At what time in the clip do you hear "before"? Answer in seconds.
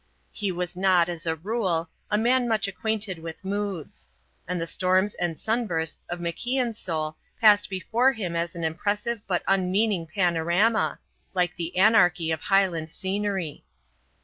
7.69-8.11